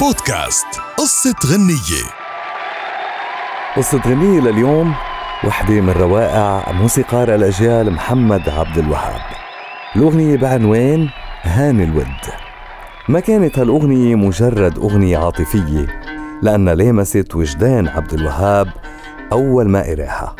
[0.00, 0.66] بودكاست
[0.98, 2.04] قصة غنية.
[3.76, 4.94] قصة غنية لليوم
[5.44, 9.20] وحدة من روائع موسيقار الأجيال محمد عبد الوهاب.
[9.96, 11.08] الأغنية بعنوان
[11.42, 12.06] هاني الود.
[13.08, 15.86] ما كانت هالأغنية مجرد أغنية عاطفية
[16.42, 18.68] لأنها لامست وجدان عبد الوهاب
[19.32, 20.36] أول ما قراها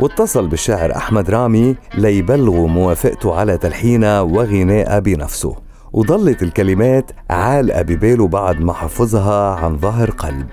[0.00, 5.67] واتصل بالشاعر أحمد رامي ليبلغوا موافقته على تلحينها وغنائها بنفسه.
[5.92, 10.46] وظلت الكلمات عالقة بباله بعد ما حفظها عن ظهر قلب.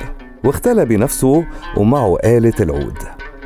[0.44, 1.46] واختلى بنفسه
[1.78, 2.98] ومعه آلة العود.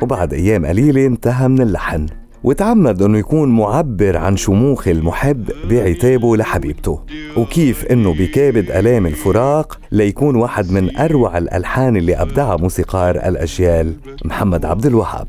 [0.02, 2.06] وبعد أيام قليلة انتهى من اللحن.
[2.44, 7.00] وتعمد إنه يكون معبر عن شموخ المحب بعتابه لحبيبته.
[7.36, 14.64] وكيف إنه بكابد آلام الفراق ليكون واحد من أروع الألحان اللي أبدعها موسيقار الأجيال محمد
[14.64, 15.28] عبد الوهاب.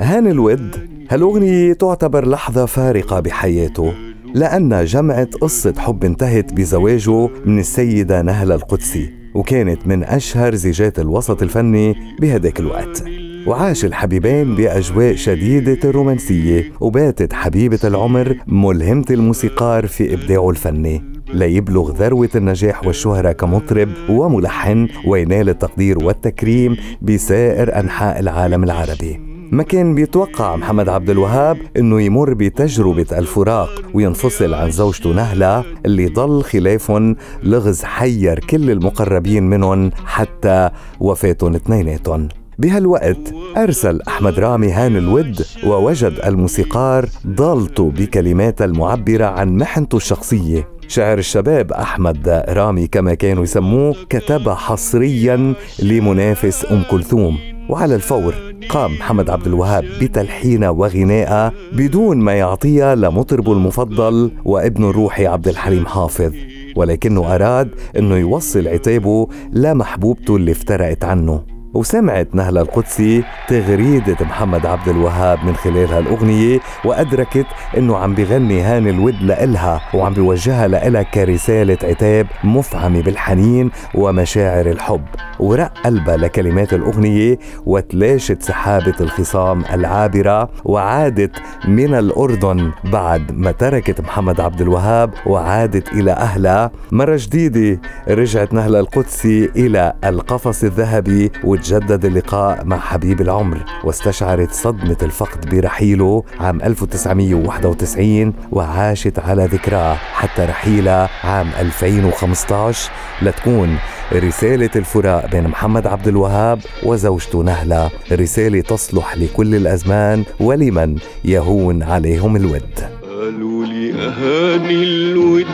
[0.00, 3.92] هاني الود هالأغنية تعتبر لحظة فارقة بحياته.
[4.36, 11.42] لأنها جمعت قصة حب انتهت بزواجه من السيدة نهلة القدسي وكانت من أشهر زيجات الوسط
[11.42, 13.04] الفني بهداك الوقت.
[13.46, 21.02] وعاش الحبيبين بأجواء شديدة الرومانسية وباتت حبيبة العمر ملهمة الموسيقار في إبداعه الفني.
[21.34, 29.25] ليبلغ ذروة النجاح والشهرة كمطرب وملحن وينال التقدير والتكريم بسائر أنحاء العالم العربي.
[29.50, 36.06] ما كان بيتوقع محمد عبد الوهاب إنه يمر بتجربة الفراق وينفصل عن زوجته نهلة اللي
[36.06, 42.28] ضل خلافهم لغز حير كل المقربين منهم حتى وفاتهم اثنيناتهم.
[42.58, 50.68] بهالوقت أرسل أحمد رامي هان الود ووجد الموسيقار ضالته بكلمات المعبرة عن محنته الشخصية.
[50.88, 57.38] شاعر الشباب أحمد رامي كما كانوا يسموه كتب حصريا لمنافس أم كلثوم.
[57.68, 58.34] وعلى الفور
[58.68, 65.86] قام محمد عبد الوهاب بتلحينها وغنائها بدون ما يعطيها لمطربه المفضل وابنه الروحي عبد الحليم
[65.86, 66.32] حافظ
[66.76, 71.55] ولكنه أراد أنه يوصل عتابه لمحبوبته اللي افترقت عنه.
[71.76, 77.46] وسمعت نهلة القدسي تغريدة محمد عبد الوهاب من خلال هالأغنية وأدركت
[77.76, 85.04] أنه عم بغني هاني الود لإلها وعم بيوجهها لإلها كرسالة عتاب مفعمة بالحنين ومشاعر الحب.
[85.38, 91.36] ورق قلبها لكلمات الأغنية وتلاشت سحابة الخصام العابرة وعادت
[91.68, 96.70] من الأردن بعد ما تركت محمد عبد الوهاب وعادت إلى أهلها.
[96.92, 101.32] مرة جديدة رجعت نهلة القدسي إلى القفص الذهبي
[101.72, 110.42] وتجدد اللقاء مع حبيب العمر واستشعرت صدمة الفقد برحيله عام 1991 وعاشت على ذكراه حتى
[110.44, 112.90] رحيلها عام 2015
[113.22, 113.76] لتكون
[114.12, 122.36] رسالة الفراق بين محمد عبد الوهاب وزوجته نهلة رسالة تصلح لكل الأزمان ولمن يهون عليهم
[122.36, 122.96] الود.
[123.02, 125.46] قالوا لي أهاني الود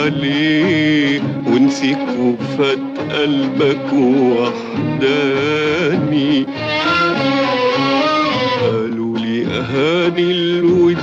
[0.00, 1.35] عليه
[1.76, 2.78] ونسيك وفات
[3.12, 3.92] قلبك
[5.02, 5.66] وحداني
[8.62, 10.98] قالوا لي أهاني الود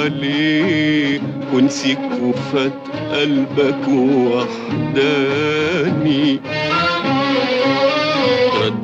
[0.00, 1.20] عليه
[1.54, 2.72] ونسيك وفات
[3.12, 3.88] قلبك
[4.68, 5.60] وحداني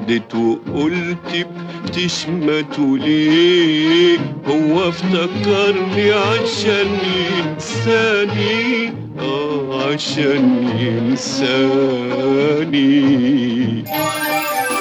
[0.03, 1.47] ردت وقلت
[1.85, 6.99] بتشمتوا ليه هو افتكرني عشان
[7.39, 12.13] ينساني آه عشان ينساني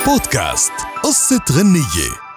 [0.07, 0.71] بودكاست
[1.03, 2.30] قصة غنية.